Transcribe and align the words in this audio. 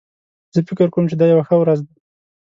زه 0.53 0.59
فکر 0.69 0.87
کوم 0.93 1.05
چې 1.09 1.15
دا 1.17 1.25
یو 1.33 1.45
ښه 1.47 1.55
ورځ 1.61 1.79
ده 1.85 1.93